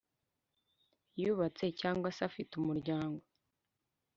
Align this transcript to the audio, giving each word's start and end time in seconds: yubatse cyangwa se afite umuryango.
yubatse 1.21 1.65
cyangwa 1.79 2.07
se 2.15 2.21
afite 2.29 2.51
umuryango. 2.55 3.23